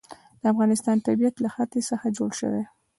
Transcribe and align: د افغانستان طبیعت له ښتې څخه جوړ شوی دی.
د 0.41 0.43
افغانستان 0.53 0.97
طبیعت 1.07 1.35
له 1.39 1.49
ښتې 1.53 1.81
څخه 1.89 2.05
جوړ 2.17 2.29
شوی 2.39 2.51
دی. 2.63 2.65